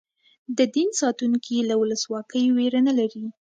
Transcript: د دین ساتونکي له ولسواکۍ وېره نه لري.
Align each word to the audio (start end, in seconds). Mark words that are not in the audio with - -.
د 0.57 0.59
دین 0.75 0.89
ساتونکي 1.01 1.57
له 1.69 1.75
ولسواکۍ 1.81 2.45
وېره 2.55 2.81
نه 2.87 2.93
لري. 2.99 3.25